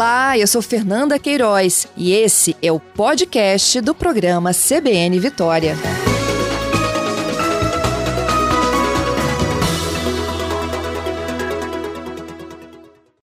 [0.00, 5.76] Olá, eu sou Fernanda Queiroz e esse é o podcast do programa CBN Vitória.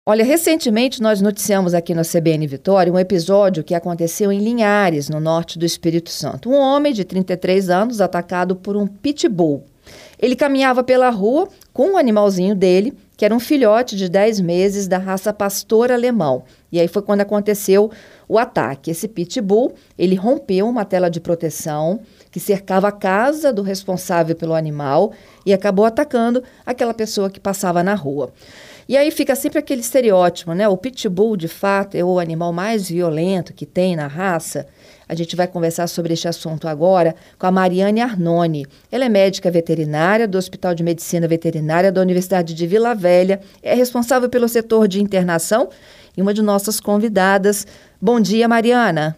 [0.05, 5.21] Olha, recentemente nós noticiamos aqui na CBN Vitória um episódio que aconteceu em Linhares, no
[5.21, 6.51] norte do Espírito Santo.
[6.51, 9.65] Um homem de 33 anos atacado por um pitbull.
[10.19, 14.89] Ele caminhava pela rua com o animalzinho dele que era um filhote de 10 meses
[14.89, 16.45] da raça pastor alemão.
[16.75, 17.89] E aí foi quando aconteceu
[18.29, 18.91] o ataque.
[18.91, 22.01] Esse pitbull, ele rompeu uma tela de proteção
[22.33, 25.13] que cercava a casa do responsável pelo animal
[25.47, 28.33] e acabou atacando aquela pessoa que passava na rua.
[28.89, 30.69] E aí fica sempre aquele estereótipo, né?
[30.69, 34.67] O pitbull, de fato, é o animal mais violento que tem na raça.
[35.09, 38.67] A gente vai conversar sobre este assunto agora com a Mariane Arnone.
[38.91, 43.75] Ela é médica veterinária do Hospital de Medicina Veterinária da Universidade de Vila Velha, é
[43.75, 45.69] responsável pelo setor de internação
[46.17, 47.67] e uma de nossas convidadas.
[48.01, 49.17] Bom dia, Mariana.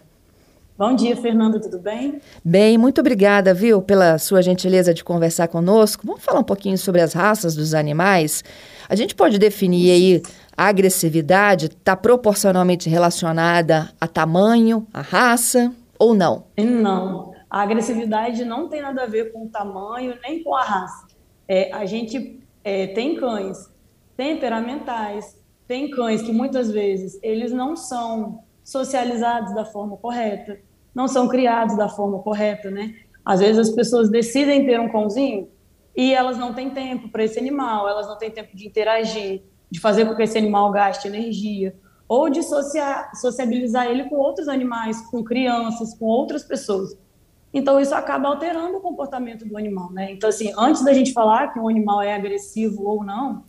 [0.77, 2.21] Bom dia, Fernanda, tudo bem?
[2.45, 6.05] Bem, muito obrigada, viu, pela sua gentileza de conversar conosco.
[6.05, 8.43] Vamos falar um pouquinho sobre as raças dos animais.
[8.87, 10.21] A gente pode definir aí
[10.55, 16.45] a agressividade está proporcionalmente relacionada a tamanho, a raça ou não?
[16.57, 17.33] Não.
[17.49, 21.07] A agressividade não tem nada a ver com o tamanho nem com a raça.
[21.47, 23.69] É, a gente é, tem cães
[24.15, 25.36] temperamentais,
[25.67, 30.59] tem cães que muitas vezes eles não são socializados da forma correta,
[30.93, 32.95] não são criados da forma correta, né?
[33.23, 35.49] Às vezes as pessoas decidem ter um cãozinho
[35.95, 39.79] e elas não têm tempo para esse animal, elas não têm tempo de interagir, de
[39.79, 41.75] fazer com que esse animal gaste energia,
[42.07, 46.97] ou de sociabilizar ele com outros animais, com crianças, com outras pessoas.
[47.53, 50.11] Então, isso acaba alterando o comportamento do animal, né?
[50.11, 53.43] Então, assim, antes da gente falar que um animal é agressivo ou não,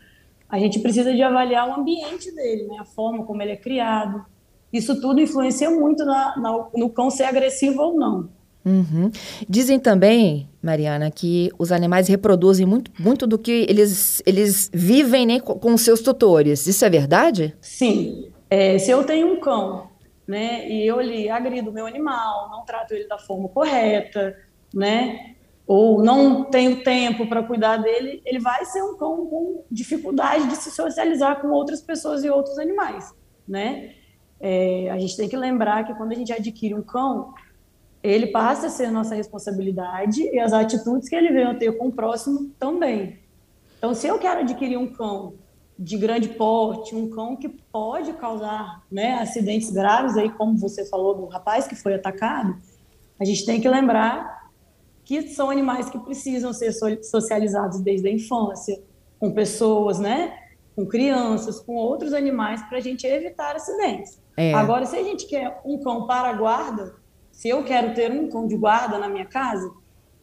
[0.49, 2.77] a gente precisa de avaliar o ambiente dele, né?
[2.81, 4.25] A forma como ele é criado.
[4.73, 8.29] Isso tudo influencia muito na, na, no cão ser agressivo ou não.
[8.65, 9.11] Uhum.
[9.49, 15.41] Dizem também, Mariana, que os animais reproduzem muito, muito do que eles, eles vivem né,
[15.41, 16.67] com seus tutores.
[16.67, 17.57] Isso é verdade?
[17.61, 18.31] Sim.
[18.51, 19.89] É, se eu tenho um cão,
[20.27, 24.37] né, e eu lhe agrido o meu animal, não trato ele da forma correta,
[24.75, 25.35] né,
[25.69, 30.57] ou não tenho tempo para cuidar dele, ele vai ser um cão com dificuldade de
[30.57, 33.15] se socializar com outras pessoas e outros animais,
[33.47, 33.93] né?
[34.41, 37.35] É, a gente tem que lembrar que quando a gente adquire um cão,
[38.03, 41.89] ele passa a ser nossa responsabilidade e as atitudes que ele vem a ter com
[41.89, 43.19] o próximo também.
[43.77, 45.35] Então, se eu quero adquirir um cão
[45.79, 51.15] de grande porte, um cão que pode causar né, acidentes graves, aí como você falou
[51.15, 52.57] do rapaz que foi atacado,
[53.21, 54.48] a gente tem que lembrar
[55.09, 56.71] que são animais que precisam ser
[57.03, 58.79] socializados desde a infância,
[59.19, 60.39] com pessoas, né,
[60.77, 64.21] com crianças, com outros animais, para a gente evitar acidentes.
[64.37, 64.53] É.
[64.53, 66.95] Agora, se a gente quer um cão para guarda,
[67.33, 69.73] se eu quero ter um cão de guarda na minha casa,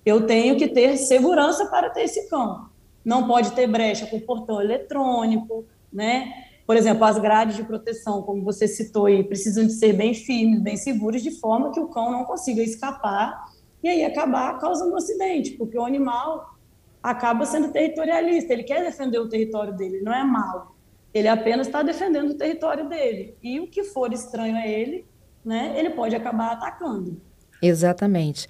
[0.06, 2.69] eu tenho que ter segurança para ter esse cão.
[3.03, 6.31] Não pode ter brecha com portão eletrônico, né?
[6.67, 10.62] Por exemplo, as grades de proteção, como você citou aí, precisam de ser bem firmes,
[10.62, 13.55] bem seguras, de forma que o cão não consiga escapar
[13.85, 16.57] e aí acabar causando um acidente, porque o animal
[17.03, 20.75] acaba sendo territorialista, ele quer defender o território dele, não é mal.
[21.13, 23.38] Ele apenas está defendendo o território dele.
[23.44, 25.06] E o que for estranho a ele,
[25.46, 27.22] né, ele pode acabar atacando.
[27.62, 28.47] Exatamente.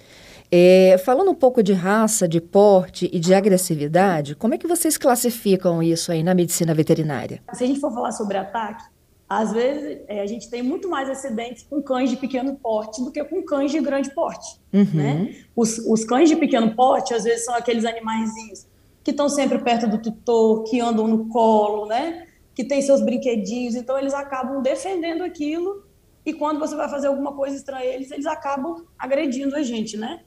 [0.50, 4.96] É, falando um pouco de raça, de porte e de agressividade, como é que vocês
[4.96, 7.42] classificam isso aí na medicina veterinária?
[7.52, 8.84] Se a gente for falar sobre ataque,
[9.28, 13.10] às vezes é, a gente tem muito mais acidentes com cães de pequeno porte do
[13.10, 14.60] que com cães de grande porte.
[14.72, 14.86] Uhum.
[14.94, 15.36] Né?
[15.54, 18.66] Os, os, cães de pequeno porte, às vezes, são aqueles animaizinhos
[19.02, 22.26] que estão sempre perto do tutor, que andam no colo, né?
[22.56, 25.84] que têm seus brinquedinhos, então eles acabam defendendo aquilo
[26.24, 29.96] e quando você vai fazer alguma coisa estranha a eles, eles acabam agredindo a gente,
[29.96, 30.24] né?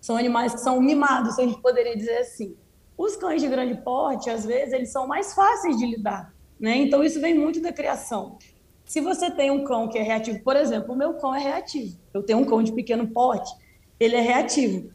[0.00, 2.56] São animais que são mimados, se a gente poderia dizer assim.
[2.96, 6.76] Os cães de grande porte, às vezes, eles são mais fáceis de lidar, né?
[6.76, 8.38] Então isso vem muito da criação.
[8.84, 11.98] Se você tem um cão que é reativo, por exemplo, o meu cão é reativo.
[12.14, 13.52] Eu tenho um cão de pequeno porte,
[13.98, 14.90] ele é reativo.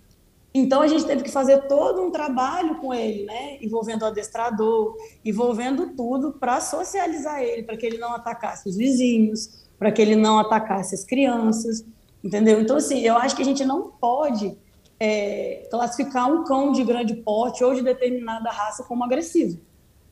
[0.54, 3.58] Então a gente teve que fazer todo um trabalho com ele, né?
[3.62, 9.68] Envolvendo o adestrador, envolvendo tudo para socializar ele, para que ele não atacasse os vizinhos,
[9.78, 11.86] para que ele não atacasse as crianças,
[12.24, 12.62] entendeu?
[12.62, 14.58] Então, assim, eu acho que a gente não pode
[15.00, 19.60] é, classificar um cão de grande porte ou de determinada raça como agressivo.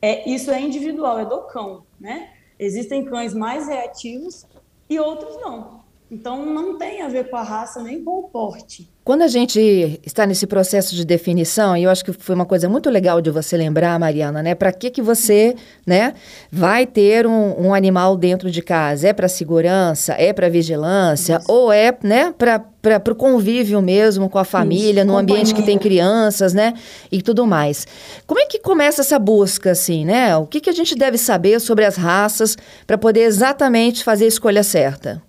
[0.00, 2.32] É, isso é individual, é do cão, né?
[2.58, 4.46] Existem cães mais reativos
[4.88, 5.85] e outros não.
[6.10, 8.88] Então, não tem a ver com a raça nem com o porte.
[9.02, 12.68] Quando a gente está nesse processo de definição, e eu acho que foi uma coisa
[12.68, 14.54] muito legal de você lembrar, Mariana, né?
[14.54, 16.14] Para que, que você né,
[16.50, 19.08] vai ter um, um animal dentro de casa?
[19.08, 20.12] É para segurança?
[20.14, 21.38] É para vigilância?
[21.38, 21.52] Isso.
[21.52, 25.78] Ou é né, para o convívio mesmo com a família, Isso, no ambiente que tem
[25.78, 26.72] crianças, né?
[27.10, 27.86] E tudo mais.
[28.26, 30.36] Como é que começa essa busca, assim, né?
[30.36, 32.56] O que, que a gente deve saber sobre as raças
[32.86, 35.25] para poder exatamente fazer a escolha certa?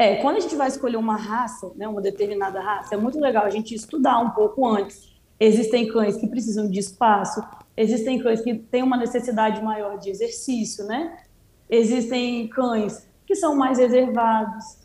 [0.00, 3.44] É, quando a gente vai escolher uma raça, né, uma determinada raça, é muito legal
[3.44, 5.14] a gente estudar um pouco antes.
[5.38, 7.44] Existem cães que precisam de espaço,
[7.76, 11.18] existem cães que têm uma necessidade maior de exercício, né?
[11.68, 14.78] Existem cães que são mais reservados.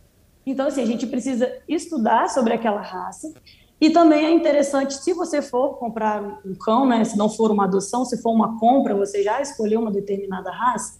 [0.45, 3.33] Então, assim, a gente precisa estudar sobre aquela raça.
[3.79, 7.63] E também é interessante, se você for comprar um cão, né, se não for uma
[7.63, 10.99] adoção, se for uma compra, você já escolheu uma determinada raça,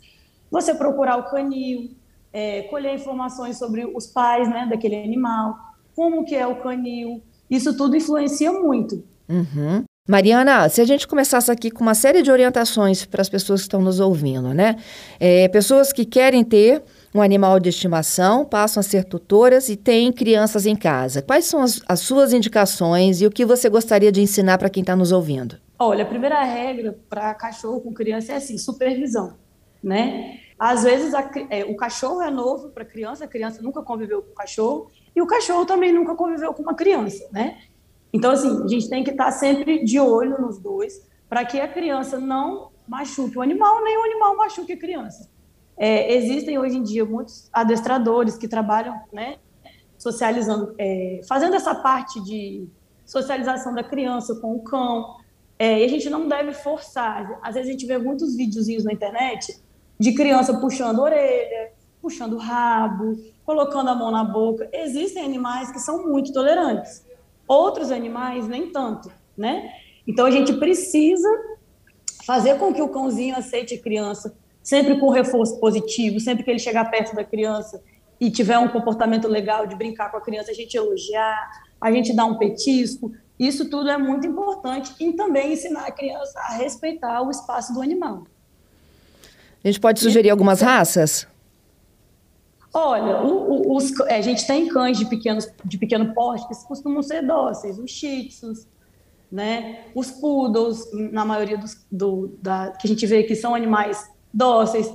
[0.50, 1.94] você procurar o canil,
[2.36, 5.56] é, colher informações sobre os pais né, daquele animal,
[5.96, 7.24] como que é o canil.
[7.50, 9.02] Isso tudo influencia muito.
[9.30, 9.86] Uhum.
[10.08, 13.68] Mariana, se a gente começasse aqui com uma série de orientações para as pessoas que
[13.68, 14.76] estão nos ouvindo, né?
[15.18, 16.84] É, pessoas que querem ter
[17.14, 21.22] um animal de estimação, passam a ser tutoras e têm crianças em casa.
[21.22, 24.81] Quais são as, as suas indicações e o que você gostaria de ensinar para quem
[24.81, 25.58] está nos ouvindo?
[25.80, 29.36] Olha, a primeira regra para cachorro com criança é assim, supervisão,
[29.81, 30.44] né?
[30.57, 34.22] Às vezes a, é, o cachorro é novo para a criança, a criança nunca conviveu
[34.22, 37.60] com o cachorro, e o cachorro também nunca conviveu com uma criança, né?
[38.13, 41.68] Então, assim, a gente tem que estar sempre de olho nos dois, para que a
[41.68, 45.30] criança não machuque o animal, nem o animal machuque a criança.
[45.78, 49.38] É, existem hoje em dia muitos adestradores que trabalham, né,
[49.98, 52.68] socializando, é, fazendo essa parte de
[53.06, 55.18] socialização da criança com o cão,
[55.60, 57.40] é, e a gente não deve forçar.
[57.42, 59.62] Às vezes a gente vê muitos videozinhos na internet
[60.00, 61.71] de criança puxando a orelha,
[62.01, 64.69] puxando o rabo, colocando a mão na boca.
[64.71, 67.06] Existem animais que são muito tolerantes,
[67.47, 69.71] outros animais nem tanto, né?
[70.07, 71.30] Então a gente precisa
[72.25, 76.59] fazer com que o cãozinho aceite a criança, sempre com reforço positivo, sempre que ele
[76.59, 77.81] chegar perto da criança
[78.19, 81.50] e tiver um comportamento legal de brincar com a criança, a gente elogiar,
[81.80, 83.12] a gente dar um petisco.
[83.38, 87.81] Isso tudo é muito importante e também ensinar a criança a respeitar o espaço do
[87.81, 88.25] animal.
[89.66, 91.28] A gente pode sugerir algumas raças?
[92.72, 96.68] Olha, o, o, os, é, a gente tem cães de, pequenos, de pequeno porte que
[96.68, 98.30] costumam ser dóceis, os shih
[99.32, 99.86] né?
[99.96, 104.88] os poodles, na maioria dos, do, da, que a gente vê que são animais dóceis,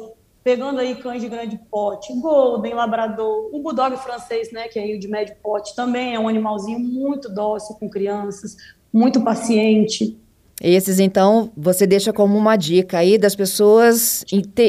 [0.45, 5.09] pegando aí cães de grande porte, golden, labrador, o bulldog francês, né, que é de
[5.09, 8.57] médio porte, também é um animalzinho muito dócil com crianças,
[8.93, 10.17] muito paciente.
[10.61, 14.25] Esses, então, você deixa como uma dica aí das pessoas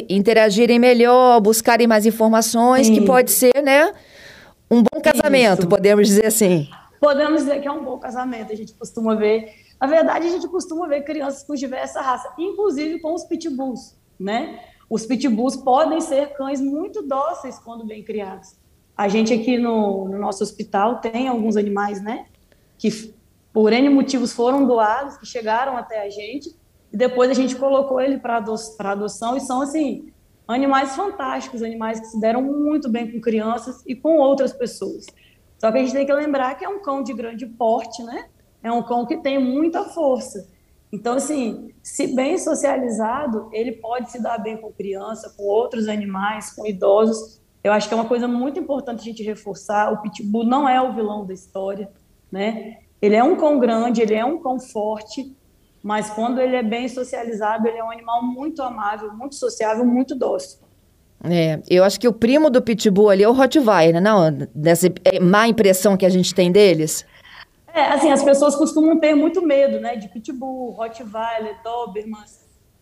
[0.09, 2.93] interagirem melhor, buscarem mais informações, Sim.
[2.93, 3.91] que pode ser, né,
[4.69, 5.67] um bom casamento, Isso.
[5.67, 6.69] podemos dizer assim.
[6.97, 9.53] Podemos dizer que é um bom casamento, a gente costuma ver.
[9.81, 14.59] Na verdade, a gente costuma ver crianças com diversas raças, inclusive com os pitbulls, né?
[14.89, 18.55] Os pitbulls podem ser cães muito dóceis quando bem criados.
[18.95, 22.25] A gente aqui no, no nosso hospital tem alguns animais, né,
[22.77, 23.13] que
[23.53, 26.55] por N motivos foram doados, que chegaram até a gente,
[26.91, 30.11] e depois a gente colocou ele para ado adoção, e são, assim,
[30.47, 35.05] animais fantásticos, animais que se deram muito bem com crianças e com outras pessoas.
[35.57, 38.25] Só que a gente tem que lembrar que é um cão de grande porte, né?
[38.63, 40.49] É um cão que tem muita força.
[40.91, 46.51] Então, assim, se bem socializado, ele pode se dar bem com criança, com outros animais,
[46.51, 47.39] com idosos.
[47.63, 49.93] Eu acho que é uma coisa muito importante a gente reforçar.
[49.93, 51.89] O pitbull não é o vilão da história,
[52.31, 52.79] né?
[53.01, 55.35] Ele é um cão grande, ele é um cão forte,
[55.81, 60.15] mas quando ele é bem socializado, ele é um animal muito amável, muito sociável, muito
[60.15, 60.59] dócil.
[61.23, 64.31] É, eu acho que o primo do Pitbull ali é o Rottweiler, não?
[64.53, 67.05] Dessa é, má impressão que a gente tem deles.
[67.73, 69.95] É, assim, as pessoas costumam ter muito medo, né?
[69.95, 72.23] De Pitbull, Rottweiler, Doberman,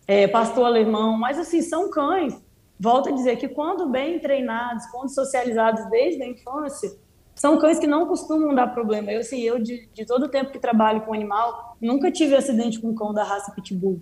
[0.06, 2.34] é, Pastor Alemão, mas assim, são cães.
[2.78, 6.90] Volto a dizer que quando bem treinados, quando socializados desde a infância,
[7.40, 9.10] são cães que não costumam dar problema.
[9.10, 12.78] Eu, assim, eu de, de todo o tempo que trabalho com animal, nunca tive acidente
[12.78, 13.98] com um cão da raça Pitbull.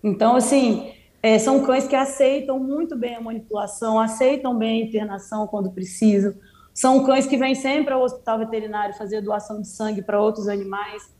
[0.00, 5.44] Então, assim, é, são cães que aceitam muito bem a manipulação, aceitam bem a internação
[5.48, 6.34] quando precisam.
[6.72, 11.12] São cães que vêm sempre ao hospital veterinário fazer doação de sangue para outros animais.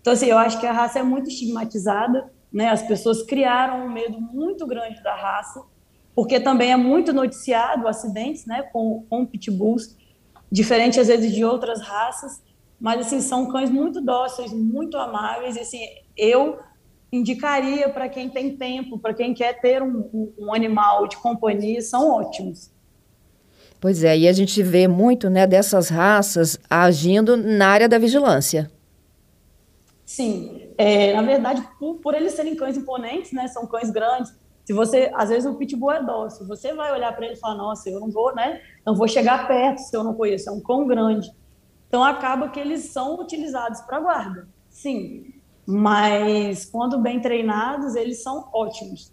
[0.00, 2.68] Então, assim, eu acho que a raça é muito estigmatizada, né?
[2.68, 5.60] As pessoas criaram um medo muito grande da raça,
[6.14, 9.96] porque também é muito noticiado acidentes, né, com, com pitbulls
[10.54, 12.40] diferente às vezes de outras raças,
[12.80, 15.56] mas assim são cães muito dóceis, muito amáveis.
[15.56, 15.80] E, assim,
[16.16, 16.60] eu
[17.10, 22.08] indicaria para quem tem tempo, para quem quer ter um, um, animal de companhia, são
[22.08, 22.70] ótimos.
[23.80, 28.70] Pois é, e a gente vê muito né, dessas raças agindo na área da vigilância.
[30.06, 34.32] Sim, é, na verdade, por, por, eles serem cães imponentes, né, são cães grandes.
[34.64, 37.56] Se você, às vezes o pitbull é dócil, você vai olhar para ele e falar,
[37.56, 40.60] nossa, eu não vou, né, não vou chegar perto se eu não conheço, é um
[40.60, 41.30] cão grande.
[41.88, 45.34] Então acaba que eles são utilizados para guarda, sim.
[45.66, 49.12] Mas quando bem treinados, eles são ótimos.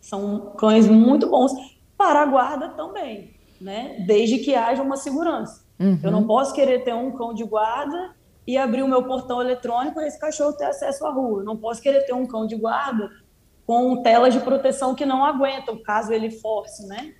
[0.00, 1.52] São cães muito bons
[1.96, 4.04] para a guarda também, né?
[4.06, 5.64] Desde que haja uma segurança.
[5.78, 5.98] Uhum.
[6.02, 8.14] Eu não posso querer ter um cão de guarda
[8.46, 11.40] e abrir o meu portão eletrônico e esse cachorro ter acesso à rua.
[11.40, 13.10] Eu não posso querer ter um cão de guarda
[13.66, 17.14] com telas de proteção que não aguentam, caso ele force, né?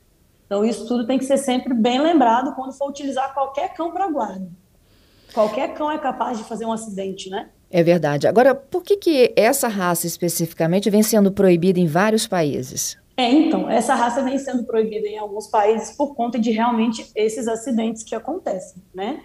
[0.46, 4.08] Então isso tudo tem que ser sempre bem lembrado quando for utilizar qualquer cão para
[4.08, 4.48] guarda.
[5.32, 7.50] Qualquer cão é capaz de fazer um acidente, né?
[7.70, 8.28] É verdade.
[8.28, 12.96] Agora, por que, que essa raça especificamente vem sendo proibida em vários países?
[13.16, 17.48] É, então, essa raça vem sendo proibida em alguns países por conta de realmente esses
[17.48, 19.20] acidentes que acontecem, né?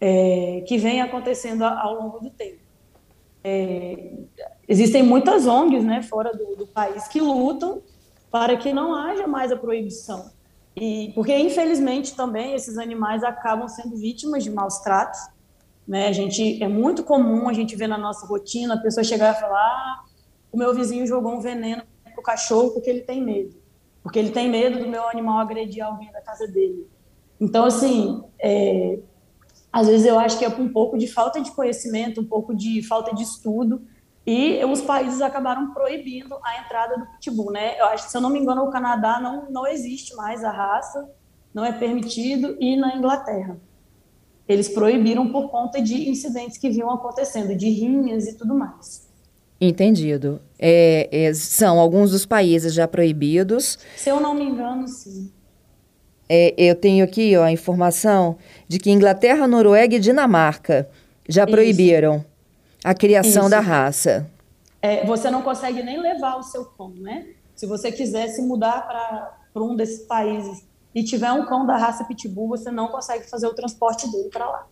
[0.00, 2.58] É, que vem acontecendo ao longo do tempo.
[3.44, 4.12] É,
[4.68, 7.82] existem muitas ONGs, né, fora do, do, país que lutam
[8.30, 10.30] para que não haja mais a proibição.
[10.76, 15.20] E porque infelizmente também esses animais acabam sendo vítimas de maus tratos
[15.86, 16.08] né?
[16.08, 19.40] A gente é muito comum a gente ver na nossa rotina a pessoa chegar e
[19.40, 20.04] falar: ah,
[20.50, 21.82] o meu vizinho jogou um veneno
[22.14, 23.54] pro cachorro porque ele tem medo,
[24.02, 26.86] porque ele tem medo do meu animal agredir alguém da casa dele.
[27.40, 29.00] Então, assim, é,
[29.72, 32.82] às vezes eu acho que é um pouco de falta de conhecimento, um pouco de
[32.82, 33.82] falta de estudo,
[34.26, 37.80] e os países acabaram proibindo a entrada do pitbull, né?
[37.80, 40.50] Eu acho que, se eu não me engano, o Canadá não, não existe mais a
[40.50, 41.10] raça,
[41.52, 43.58] não é permitido, e na Inglaterra
[44.48, 49.08] eles proibiram por conta de incidentes que vinham acontecendo, de rinhas e tudo mais.
[49.60, 50.40] Entendido.
[50.58, 53.78] É, é, são alguns dos países já proibidos.
[53.96, 55.32] Se eu não me engano, sim.
[56.34, 60.88] É, eu tenho aqui ó, a informação de que Inglaterra, Noruega e Dinamarca
[61.28, 61.52] já Isso.
[61.52, 62.24] proibiram
[62.82, 63.50] a criação Isso.
[63.50, 64.26] da raça.
[64.80, 67.26] É, você não consegue nem levar o seu cão, né?
[67.54, 68.88] Se você quisesse mudar
[69.52, 73.46] para um desses países e tiver um cão da raça pitbull, você não consegue fazer
[73.46, 74.66] o transporte dele para lá.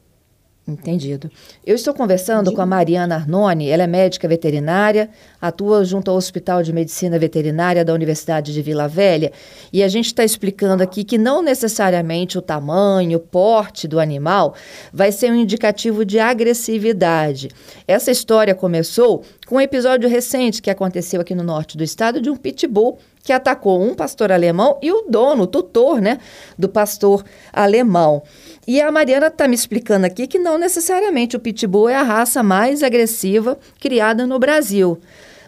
[0.73, 1.31] Entendido.
[1.67, 2.57] Eu estou conversando Entendido.
[2.57, 5.11] com a Mariana Arnone, ela é médica veterinária,
[5.41, 9.33] atua junto ao Hospital de Medicina Veterinária da Universidade de Vila Velha,
[9.73, 14.55] e a gente está explicando aqui que não necessariamente o tamanho, o porte do animal
[14.93, 17.49] vai ser um indicativo de agressividade.
[17.87, 22.31] Essa história começou com um episódio recente que aconteceu aqui no norte do estado de
[22.31, 26.19] um pitbull que atacou um pastor alemão e o dono, o tutor, né,
[26.59, 28.23] do pastor alemão.
[28.67, 32.43] E a Mariana está me explicando aqui que não necessariamente o pitbull é a raça
[32.43, 34.99] mais agressiva criada no Brasil.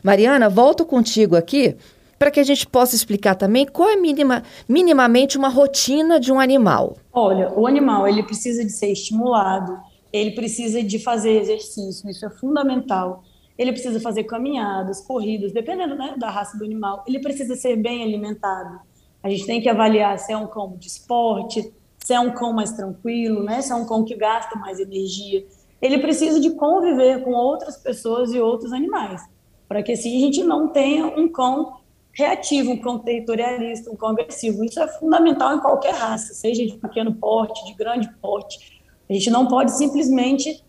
[0.03, 1.77] Mariana, volto contigo aqui
[2.19, 6.39] para que a gente possa explicar também qual é minima, minimamente uma rotina de um
[6.39, 6.97] animal.
[7.13, 9.77] Olha, o animal ele precisa de ser estimulado,
[10.13, 13.25] ele precisa de fazer exercício, isso é fundamental
[13.59, 18.03] ele precisa fazer caminhadas, corridas, dependendo né, da raça do animal, ele precisa ser bem
[18.03, 18.81] alimentado.
[19.23, 22.53] A gente tem que avaliar se é um cão de esporte, se é um cão
[22.53, 25.47] mais tranquilo, né, se é um cão que gasta mais energia.
[25.81, 29.23] Ele precisa de conviver com outras pessoas e outros animais,
[29.69, 31.81] para que assim a gente não tenha um cão
[32.13, 34.65] reativo, um cão territorialista, um cão agressivo.
[34.65, 38.83] Isso é fundamental em qualquer raça, seja de pequeno porte, de grande porte.
[39.09, 40.63] A gente não pode simplesmente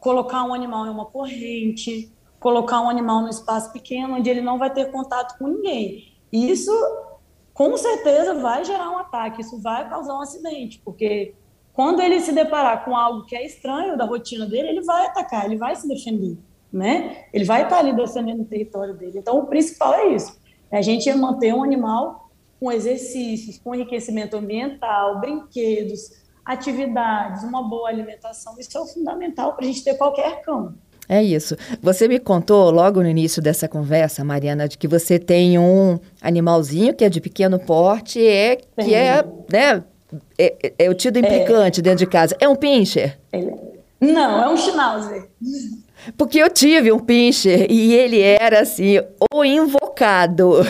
[0.00, 2.10] colocar um animal em uma corrente,
[2.40, 6.14] colocar um animal num espaço pequeno onde ele não vai ter contato com ninguém.
[6.32, 6.72] Isso,
[7.52, 11.34] com certeza, vai gerar um ataque, isso vai causar um acidente, porque
[11.72, 15.44] quando ele se deparar com algo que é estranho da rotina dele, ele vai atacar,
[15.44, 16.38] ele vai se defender,
[16.72, 17.26] né?
[17.32, 19.18] Ele vai estar ali defendendo o território dele.
[19.18, 24.36] Então, o principal é isso, é a gente manter um animal com exercícios, com enriquecimento
[24.36, 28.54] ambiental, brinquedos, atividades, uma boa alimentação.
[28.58, 30.74] Isso é o fundamental para a gente ter qualquer cão.
[31.10, 31.56] É isso.
[31.82, 36.94] Você me contou logo no início dessa conversa, Mariana, de que você tem um animalzinho
[36.94, 39.82] que é de pequeno porte, é que é, né,
[40.38, 41.18] é, é, é o tido é.
[41.18, 41.82] implicante é.
[41.82, 42.36] dentro de casa.
[42.38, 43.18] É um pincher?
[43.32, 43.52] Ele...
[44.00, 45.28] Não, é um schnauzer.
[46.16, 49.00] Porque eu tive um pincher e ele era assim,
[49.34, 50.60] o invocado.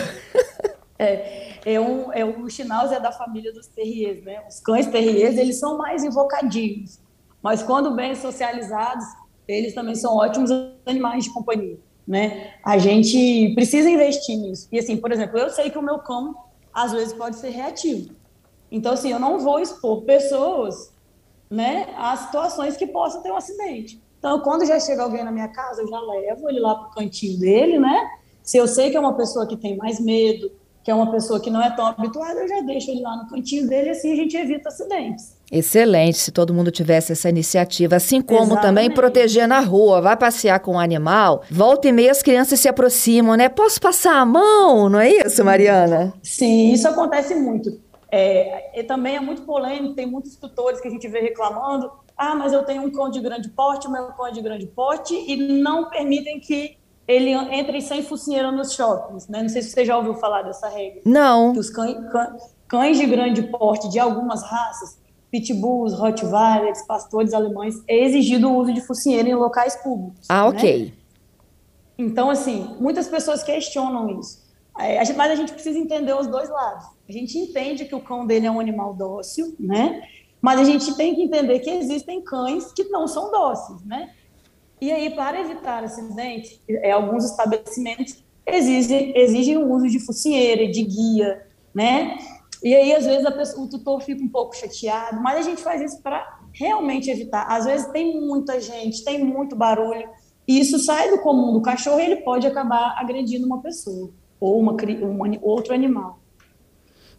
[0.97, 4.41] É, é, um, é o schnauzer é da família dos terriers, né?
[4.49, 6.99] Os cães terriers, eles são mais invocadinhos.
[7.43, 9.05] Mas quando bem socializados,
[9.47, 10.49] eles também são ótimos
[10.85, 12.53] animais de companhia, né?
[12.63, 14.67] A gente precisa investir nisso.
[14.71, 16.35] E assim, por exemplo, eu sei que o meu cão
[16.73, 18.13] às vezes pode ser reativo.
[18.71, 20.93] Então, assim, eu não vou expor pessoas,
[21.49, 24.01] né, a situações que possam ter um acidente.
[24.17, 26.91] Então, quando já chega alguém na minha casa, eu já levo ele lá para o
[26.93, 28.09] cantinho dele, né?
[28.41, 30.51] Se eu sei que é uma pessoa que tem mais medo,
[30.83, 33.27] que é uma pessoa que não é tão habituada, eu já deixo ele lá no
[33.27, 35.35] cantinho dele, assim a gente evita acidentes.
[35.51, 38.61] Excelente, se todo mundo tivesse essa iniciativa, assim como Exatamente.
[38.61, 42.69] também proteger na rua, vai passear com um animal, volta e meia as crianças se
[42.69, 43.49] aproximam, né?
[43.49, 46.13] Posso passar a mão, não é isso, Mariana?
[46.23, 47.81] Sim, isso acontece muito.
[48.09, 52.35] É, e também é muito polêmico, tem muitos tutores que a gente vê reclamando, ah,
[52.35, 55.13] mas eu tenho um cão de grande porte, o meu cão é de grande porte,
[55.15, 56.77] e não permitem que
[57.07, 59.41] ele entre sem focinheira nos shoppings, né?
[59.41, 61.01] Não sei se você já ouviu falar dessa regra.
[61.05, 61.51] Não.
[61.51, 61.97] Que os cães,
[62.67, 65.00] cães de grande porte de algumas raças,
[65.31, 70.27] pitbulls, rottweilers, pastores alemães, é exigido o uso de focinheira em locais públicos.
[70.29, 70.85] Ah, ok.
[70.85, 70.91] Né?
[71.97, 74.41] Então, assim, muitas pessoas questionam isso.
[74.79, 76.85] É, mas a gente precisa entender os dois lados.
[77.07, 80.01] A gente entende que o cão dele é um animal dócil, né?
[80.41, 84.11] Mas a gente tem que entender que existem cães que não são dóceis, né?
[84.79, 90.83] E aí, para evitar acidente, é, alguns estabelecimentos exigem, exigem o uso de focinheira, de
[90.83, 92.17] guia, né?
[92.63, 95.81] E aí, às vezes, pessoa, o tutor fica um pouco chateado, mas a gente faz
[95.81, 97.45] isso para realmente evitar.
[97.47, 100.07] Às vezes tem muita gente, tem muito barulho,
[100.47, 104.59] e isso sai do comum do cachorro e ele pode acabar agredindo uma pessoa ou
[104.59, 106.19] uma, um outro animal.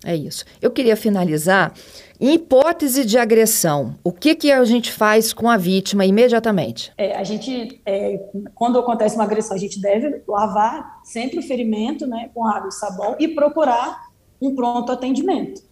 [0.04, 0.44] É isso.
[0.60, 1.72] Eu queria finalizar.
[2.20, 6.92] Em hipótese de agressão, o que, que a gente faz com a vítima imediatamente?
[6.98, 8.20] É, a gente, é,
[8.54, 12.72] quando acontece uma agressão, a gente deve lavar sempre o ferimento né, com água e
[12.72, 14.01] sabão e procurar
[14.46, 15.62] um pronto atendimento.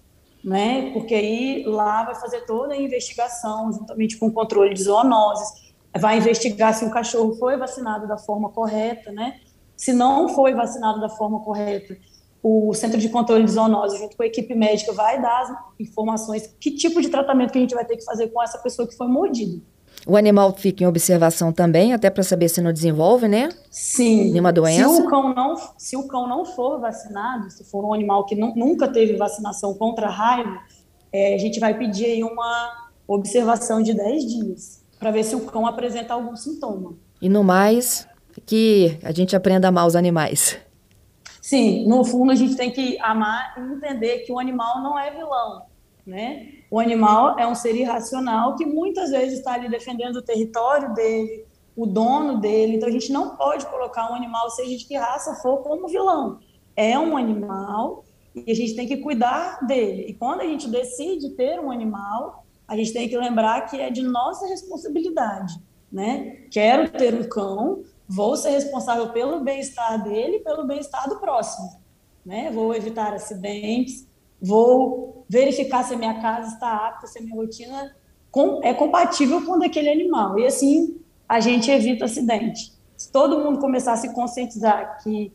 [0.42, 0.90] Né?
[0.92, 6.18] Porque aí lá vai fazer toda a investigação, juntamente com o controle de zoonoses, vai
[6.18, 9.40] investigar se o cachorro foi vacinado da forma correta, né?
[9.76, 11.96] Se não foi vacinado da forma correta,
[12.42, 16.46] o Centro de Controle de Zoonose, junto com a equipe médica, vai dar as informações,
[16.58, 18.96] que tipo de tratamento que a gente vai ter que fazer com essa pessoa que
[18.96, 19.60] foi mordida.
[20.06, 23.50] O animal fica em observação também, até para saber se não desenvolve, né?
[23.70, 24.30] Sim.
[24.30, 24.88] Nenhuma doença.
[24.88, 28.34] Se o cão não, se o cão não for vacinado, se for um animal que
[28.34, 30.58] nunca teve vacinação contra a raiva,
[31.12, 35.40] é, a gente vai pedir aí uma observação de 10 dias, para ver se o
[35.40, 36.94] cão apresenta algum sintoma.
[37.20, 38.06] E no mais,
[38.46, 40.58] que a gente aprenda a amar os animais.
[41.42, 45.10] Sim, no fundo a gente tem que amar e entender que o animal não é
[45.10, 45.62] vilão,
[46.06, 46.59] né?
[46.70, 51.44] O animal é um ser irracional que muitas vezes está ali defendendo o território dele,
[51.76, 52.76] o dono dele.
[52.76, 56.38] Então a gente não pode colocar um animal, seja de que raça for, como vilão.
[56.76, 60.04] É um animal e a gente tem que cuidar dele.
[60.08, 63.90] E quando a gente decide ter um animal, a gente tem que lembrar que é
[63.90, 66.44] de nossa responsabilidade, né?
[66.52, 71.80] Quero ter um cão, vou ser responsável pelo bem-estar dele pelo bem-estar do próximo.
[72.24, 72.50] Né?
[72.52, 74.06] Vou evitar acidentes,
[74.40, 77.94] vou verificar se a minha casa está apta, se a minha rotina
[78.62, 80.38] é compatível com daquele animal.
[80.38, 82.72] E assim a gente evita acidente.
[82.96, 85.32] Se todo mundo começar a se conscientizar que,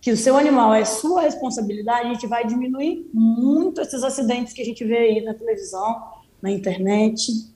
[0.00, 4.60] que o seu animal é sua responsabilidade, a gente vai diminuir muito esses acidentes que
[4.60, 6.02] a gente vê aí na televisão,
[6.42, 7.51] na internet.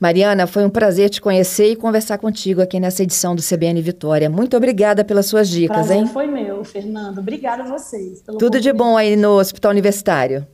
[0.00, 4.30] Mariana, foi um prazer te conhecer e conversar contigo aqui nessa edição do CBN Vitória.
[4.30, 6.06] Muito obrigada pelas suas dicas, prazer hein?
[6.06, 7.18] foi meu, Fernando.
[7.18, 8.22] Obrigada a vocês.
[8.38, 10.46] Tudo de bom aí no Hospital Universitário.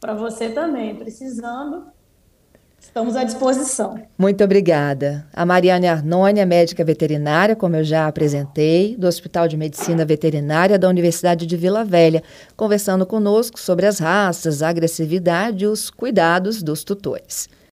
[0.00, 1.88] Para você também, precisando,
[2.80, 4.00] estamos à disposição.
[4.16, 5.26] Muito obrigada.
[5.30, 10.78] A Mariana Arnone é médica veterinária, como eu já apresentei, do Hospital de Medicina Veterinária
[10.78, 12.22] da Universidade de Vila Velha,
[12.56, 17.59] conversando conosco sobre as raças, a agressividade e os cuidados dos tutores.